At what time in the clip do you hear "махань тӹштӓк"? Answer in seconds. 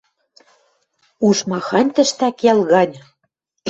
1.49-2.37